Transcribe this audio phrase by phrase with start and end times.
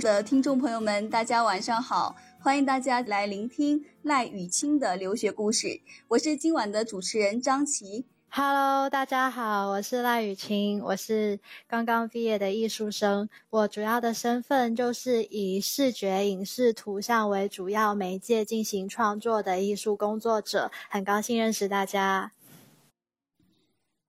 [0.00, 2.16] 的听众朋友们，大家晚上好！
[2.40, 5.80] 欢迎大家来聆听赖雨清的留学故事。
[6.08, 8.04] 我是今晚的主持人张琪。
[8.28, 13.28] Hello，大家好，我是赖雨清，我是刚刚毕业的艺术生。
[13.48, 20.70] 我主要的身份就是以视觉影视图像为主要媒介进行创作的艺术工作者。
[20.90, 22.32] 很高兴认识大家。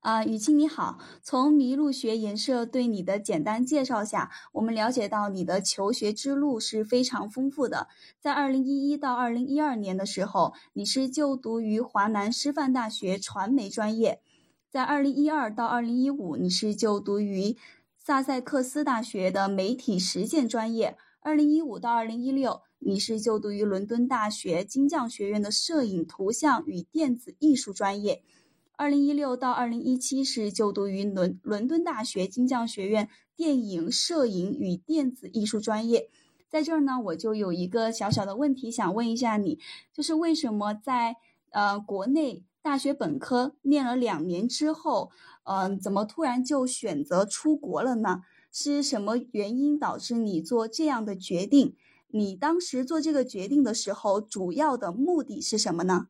[0.01, 0.99] 啊，雨清你好！
[1.21, 7.87] 从麋鹿学研社对你的简单介绍下，我们了解到你的求学之路是非常丰富的。
[8.19, 14.19] 在二零一一到二零一二年的时候，你是就读于华南师范大学传媒专业；
[14.69, 17.57] 在二零一二到二零一五，你是就读于
[17.97, 28.23] 萨塞克斯大学的媒体实践专业；二零一五到二零一六，你是就读于伦敦大学金匠学院的摄影、图像与电子艺术专业。
[28.77, 36.07] 二零一六到二零一七是就读于伦伦敦大学金匠学院电影摄影与电子艺术专业，
[36.47, 39.57] 在这儿呢，我就有一个小小的问题想问一下你，
[39.91, 41.15] 就是为什么在
[41.49, 45.09] 呃国内大学本科念了两年之后，
[45.45, 48.21] 嗯，怎么突然就选择出国了呢？
[48.51, 51.75] 是什么原因导致你做这样的决定？
[52.09, 56.09] 你当时做这个决定的时候，主要的目的是什么呢？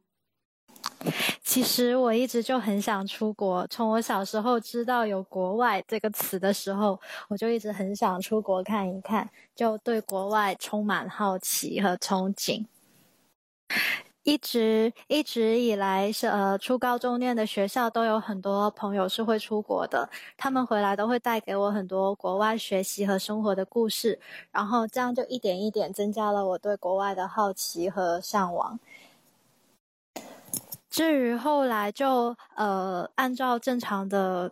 [1.50, 3.66] 其实我一直就很想出国。
[3.68, 12.66] 从我小时候知道有“国外”这个词的时候，我就一直很想出国看一看，就对国外充满好奇和憧憬。
[14.24, 24.20] 一直一直以来是呃，初高中念的学校都有很多朋友是会出国的，他们回来都会带给我很多国外学习和生活的故事，
[24.52, 28.78] 然后这样就一点一点增加了我对国外的好奇和向往。
[30.90, 34.52] 至于后来就呃按照正常的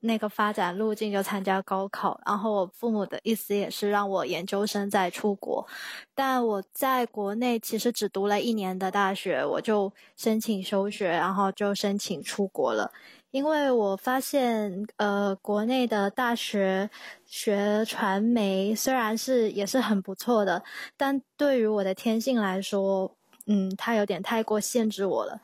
[0.00, 5.66] 那个发展路径就参加高考，然后我父母的意思也是让我研究生再出国，
[6.14, 12.92] 但我在国内其实只读了一年的大学，我就申请休学，然后就申请出国了，
[13.30, 16.90] 因为我发现呃国内的大学
[17.24, 20.62] 学传媒虽然是也是很不错的，
[20.98, 23.10] 但对于我的天性来说，
[23.46, 25.40] 嗯，它有点太过限制我了。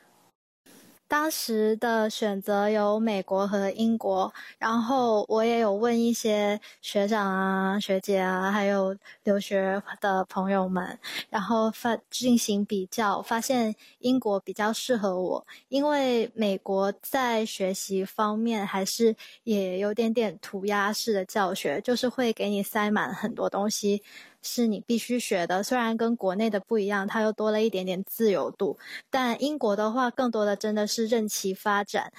[1.11, 8.95] 当时的选择有美国和英国，然后我也有问一些学长啊、学姐啊，还有
[9.25, 10.97] 留学的朋友们，
[11.29, 19.13] 然后发进行比较，发现英国比较适合我，因为美国在学习方面还是
[19.43, 24.01] 也有点点涂鸦式的教学，就是会给你塞满很多东西。
[24.41, 28.77] 是你必须学的，虽然跟国内的不一样，它又多了一点点自由度。
[29.09, 32.11] 但英国的话，更多的真的是任其发展，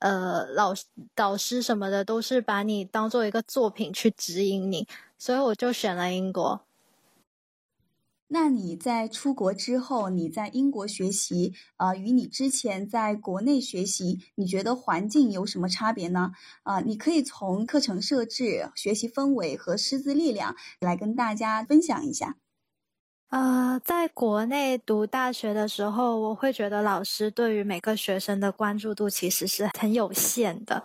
[0.00, 0.74] 呃，老
[1.14, 4.86] 导师什么的都是把你当做一个作品去指引你，
[5.18, 6.60] 所以我就选了英国。
[8.28, 16.32] 那你在出国之后，你在英国学习，呃，与你之前在国内学习，你觉得环境有什么差别呢？
[16.62, 22.36] 啊，你可以从课程设置、学习氛围和师资力量来跟大家分享一下。
[23.28, 30.82] 呃，在国内读大学的时候，我会觉得老师对于每个学生的关注度其实是很有限的。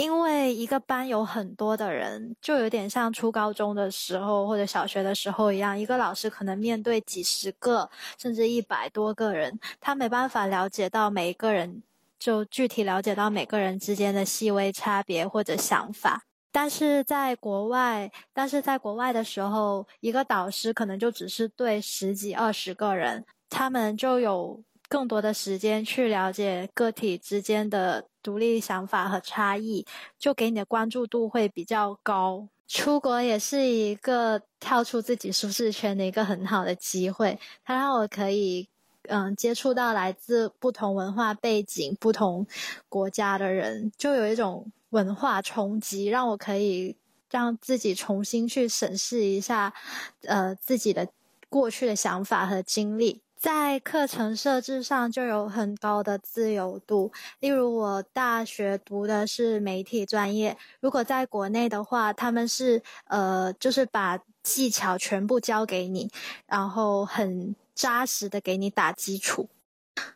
[0.00, 11.82] 因为一个班有很多的人，就有点像初高中的时候或者小学的时候一样，一个老师可能面对几十个甚至一百多个人，他没办法了解到每一个人，
[12.18, 16.22] 就具体了解到每个人之间的细微差别或者想法。
[16.50, 28.06] 但是在国外，但是在国外的时候，一个导师可能就只是对十几二十个人，他们就有更多的时间去了解个体之间的。
[28.22, 29.86] 独立想法和差异，
[30.18, 32.48] 就给你的关注度会比较高。
[32.66, 38.68] 出国也是一个跳出自己舒适圈的一个很好的机会，它让我可以
[39.08, 42.46] 嗯接触到来自不同文化背景、不同
[42.88, 46.96] 国家的人，就有一种文化冲击，让我可以
[47.28, 49.74] 让自己重新去审视一下
[50.22, 51.08] 呃自己的
[51.48, 53.20] 过去的想法和经历。
[53.40, 66.10] 在课程设置上就有很高的自由度，例如我大学读的是媒体专业，如果在国内的话，他们是呃，就是把技巧全部教给你，
[66.44, 69.48] 然后很扎实的给你打基础。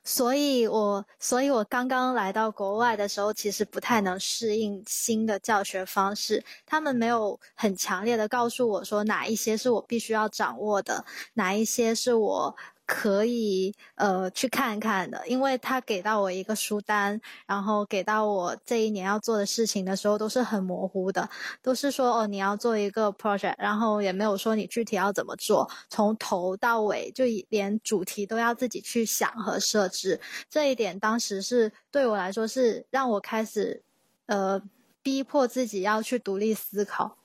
[0.03, 6.43] 所以我，所以我刚刚来到国外的时候，其实不太能适应新的教学方式。
[6.65, 11.05] 他们没有很强烈的告诉我说哪一些是我必须要掌握的，
[11.35, 21.28] 哪一些是我可以呃去看看的，因为他给到我一个书单，然后给到我这一年要做的事情的时候都是很模糊的，
[21.62, 30.20] 都是说哦你要做一个 project，然后也没有说你具体要怎么做，从头到尾就连主题都要自己去想和设置。
[30.50, 33.82] 这一点当时是对我来说是让我开始
[34.26, 34.60] 呃
[35.02, 37.16] 逼迫自己要去独立思考。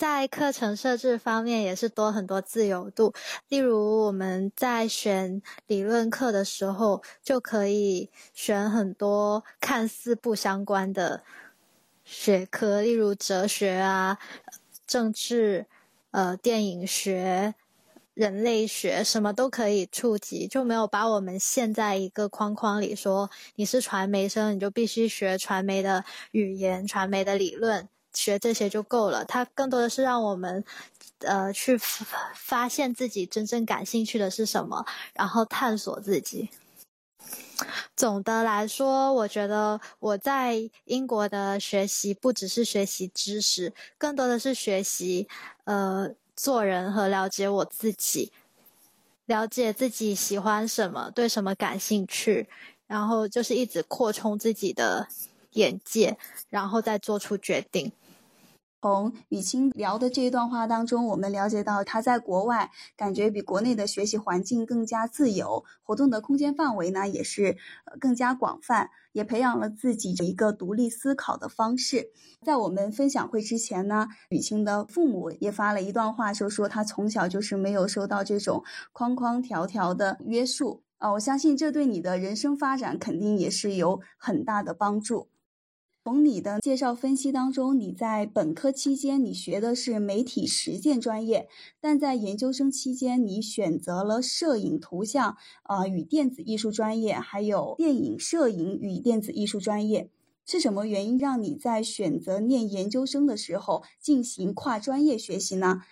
[0.00, 3.12] 在课程设置方面也是多很多自由度，
[3.48, 11.22] 例如我们在选理论课的时候，就可以选很多看似不相关的
[12.02, 14.16] 学科，例如哲学啊、
[14.86, 15.66] 政治、
[16.12, 17.54] 呃、电影学、
[18.14, 27.86] 人类学，什么都可以触及，就没有把我们陷在一个框框里，说你是传媒生，你就必须学传媒的语言、传媒的理论。
[28.12, 30.64] 学这些就够了，它更多的是让我们，
[31.20, 31.78] 呃，去
[32.34, 34.84] 发现自己真正感兴趣的是什么，
[35.14, 36.50] 然后探索自己。
[37.94, 45.28] 总的来说，我觉得我在英国的学习不只是学习知识，更多的是学习，
[45.64, 48.32] 呃，做人和了解我自己，
[49.26, 52.48] 了解自己喜欢什么，对什么感兴趣，
[52.86, 55.06] 然后就是一直扩充自己的
[55.52, 56.16] 眼界，
[56.48, 57.92] 然后再做出决定。
[58.82, 72.08] 从雨清聊的这一段话当中，我们了解到他在国外感觉比国内的学习环境更加自由，活动的空间范围呢也是呃更加广泛，也培养了自己一个独立思考的方式。
[72.40, 85.28] 在我们分享会之前呢，雨清的父母也发了一段话，就说他从小就是没有受到这种框框条条的约束啊，我相信这对你的人生发展肯定也是有很大的帮助。
[86.02, 91.46] 从你的介绍分析当中，你在本科期间你学的是媒体实践专业，
[91.78, 100.08] 但在研究生期间你选择了摄影图像啊与电子艺术专业，还有电影摄影与电子艺术专业，
[100.46, 105.82] 是什么原因让你在选择念研究生的时候进行跨专业学习呢？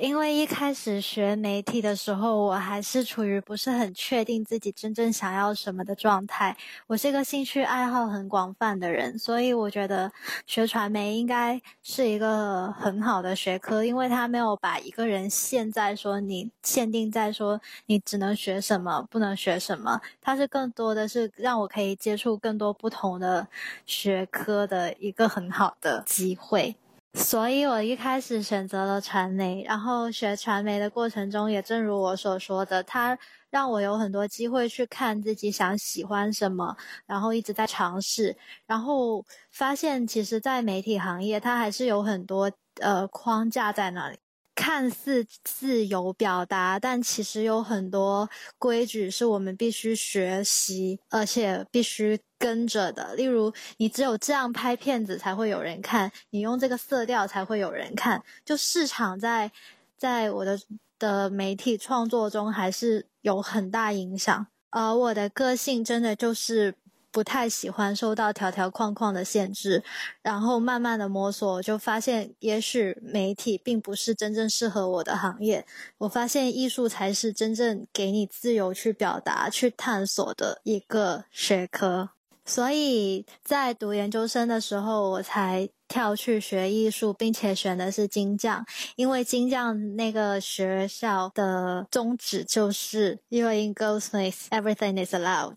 [0.00, 6.56] 因为一开始学媒体的时候，我还是处于不是很确定自己真正想要什么的状态。
[6.86, 10.10] 我是一个兴趣爱好很广泛的人，所以我觉得
[10.46, 20.00] 学传媒应该是一个很好的学科，因为它没有把一个人限在说你限定在说你只能学什么，不能学什么。
[20.22, 23.46] 它是更多的是让我可以接触更多不同的
[23.84, 26.74] 学科的一个很好的机会。
[27.14, 33.18] 所以我一开始选择了传媒，然后学传媒的过程中，也正如我所说的，它
[33.50, 36.76] 让我有很多机会去看自己想喜欢什么，
[37.06, 38.36] 然后一直在尝试，
[38.66, 44.18] 然后发现其实，在媒体行业，它还是有很多呃框架在那里。
[44.60, 48.28] 看似自由表达，但其实有很多
[48.58, 53.14] 规矩是我们必须学习，而且必须跟着的。
[53.14, 58.22] 例如，你只有这样拍片子才会有人看，你用这个色调才会有人看。
[58.44, 59.50] 就市场在
[59.96, 60.60] 在我的
[60.98, 64.46] 的媒体创作中还是有很大影响。
[64.68, 66.74] 而我的个性真的就是。
[67.12, 69.82] 不太喜欢受到条条框框的限制，
[70.22, 75.66] 然后慢慢的摸索，就发现也许媒体并不是真正适合我的行业。
[75.98, 82.10] 我发现艺术才是真正给你自由去表达、去探索的一个学科。
[82.46, 88.64] 所以在读研究生的时候，我才跳去学艺术，并且选的是金匠，
[88.96, 95.54] 因为金匠那个学校的宗旨就是 you're in Goldsmith, everything is allowed”。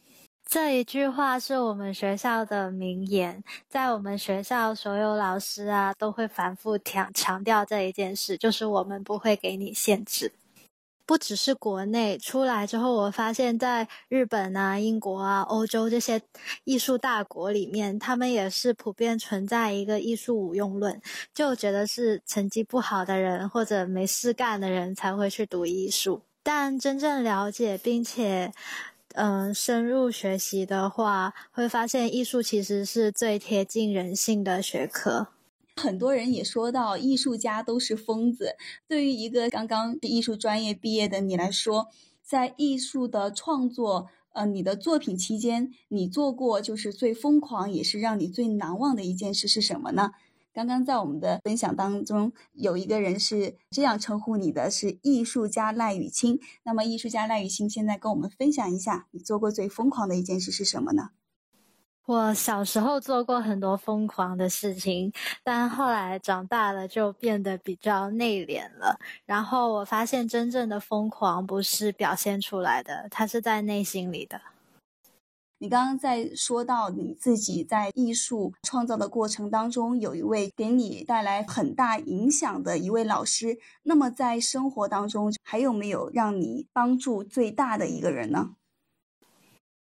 [0.54, 10.32] 这一句话是我们学校的名言，在我们学校所有老师啊都会反复强强调这一件事，就是我们不会给你限制。
[11.08, 16.22] 不只是国内出来之后，我发现在日本啊、英国啊、欧洲这些
[16.66, 21.02] 艺术大国里面，他们也是普遍存在一个艺术无用论，
[21.34, 26.22] 就觉得是成绩不好的人或者没事干的人才会去读艺术。
[26.44, 28.54] 但真正了解并且。
[29.14, 35.28] 嗯，深入学习的话，会发现艺术其实是最贴近人性的学科。
[35.76, 38.56] 很多人也说到，艺术家都是疯子。
[38.88, 41.88] 对于一个刚刚艺术专业毕业的你来说，
[42.24, 50.12] 在艺术的创作，呃，你的作品期间，你做过就是最疯狂，也是让你最难忘的一件事是什么呢？
[50.54, 56.40] 刚刚在我们的分享当中，有一个人是这样称呼你的，是艺术家赖雨清。
[56.64, 61.10] 那么，艺术家赖雨清现在跟我们分享一下，你做过最疯狂的一件事是什么呢？
[62.06, 69.00] 我小时候做过很多疯狂的事情，但后来长大了就变得比较内敛了。
[69.26, 74.40] 然后我发现，真正的疯狂不是表现出来的，它是在内心里的。
[75.64, 83.58] 你刚刚在说到你自己在艺术创造的过程当中，有一位给你带来很大影响的一位老师。
[83.84, 88.56] 那么在生活当中，还有没有让你帮助最大的一个人呢？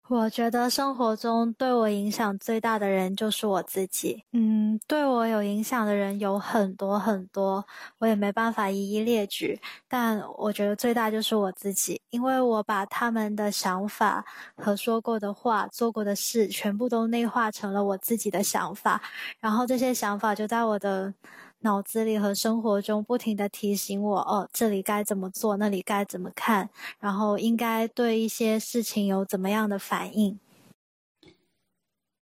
[0.10, 4.24] 我觉得生活中对我影响最大的人就是我自己。
[4.32, 7.66] 嗯，对我有影响的人有很多很多，
[8.00, 9.60] 我也没办法一一列举。
[9.90, 14.24] 但我觉得最大就是我自己，因为我把他们的想法
[14.56, 19.02] 和说过的话、做过的事，全部都内化成了我自己的想法，
[19.42, 21.14] 然后这些想法就在我的。
[21.62, 30.40] 脑子里和生活中不停的提醒我，哦，这里该怎么做，那里该怎么看，然后应该对一些事情有怎么样的反应。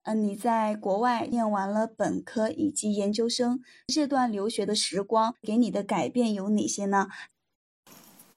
[0.04, 7.08] 嗯，你在国外念完了本科以及研究生，这段留学的时光给你的改变有哪些呢？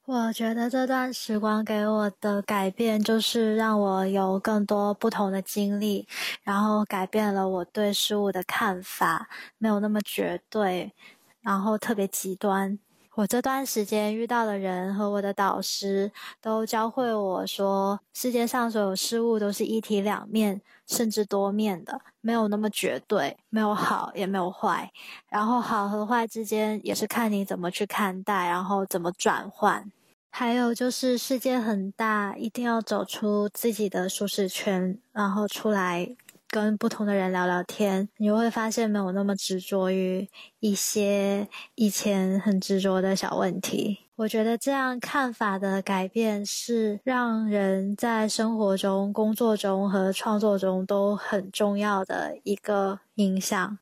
[0.07, 6.07] 我觉得这段时光给我的改变，就是让我有更多不同的经历，
[6.43, 10.93] 然后改变了我对事物的看法，没有那么绝对，
[11.41, 12.77] 然后特别极端。
[13.15, 24.91] 我这段时间遇到的人和我的导师都教会我说，世界上所有事物都是一体两面，甚至多面的，没有那么绝对，没有好也没有坏，
[25.29, 29.89] 然后好和坏之间也是看你怎么去看待，然后怎么转换。
[30.37, 36.13] 还有就是世界很大，一定要走出自己的舒适圈，然后出来
[36.49, 40.27] 跟不同的人聊聊天，你就会发现没有那么执着于
[40.59, 43.99] 一些以前很执着的小问题。
[44.17, 53.77] 我觉得这样看法的改变是让人在生活中、工作中和创作中都很重要的一个影响。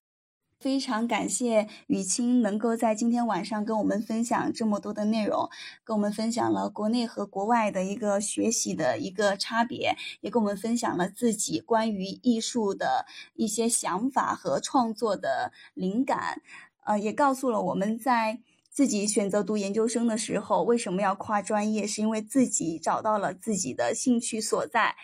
[0.63, 5.49] 非常感谢雨清能够在今天晚上跟我们分享这么多的内容，
[5.83, 13.05] 跟我们分享了国内和国外的一个学习的一个差别，也跟我们分享了自己关于艺术的
[13.35, 16.41] 一些想法和创作的灵感，
[16.85, 18.39] 呃，也告诉了我们在
[18.69, 24.95] 自己选择读研究生的时候为什么要跨专业，是因为自己找到了自己的兴趣所在。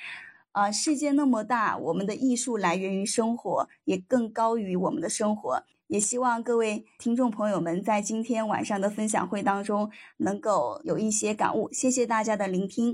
[0.51, 5.63] 啊，世界那么大，我们的艺术来源于生活，也更高于我们的生活。
[5.87, 11.69] 也希望各位听众朋友们在今天晚上的分享会当中能够有一些感悟。
[11.71, 12.93] 谢谢大家的聆听。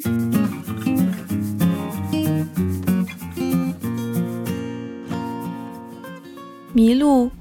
[6.74, 7.32] 迷路，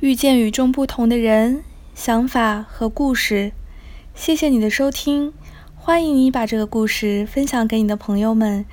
[0.00, 1.64] 遇见与众不同的人、
[1.94, 3.52] 想法和故事。
[4.14, 5.32] 谢谢你的收听，
[5.74, 8.66] 欢迎你把这个故事分享给你的朋友们。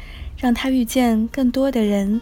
[0.45, 2.21] 让他遇见更多的人。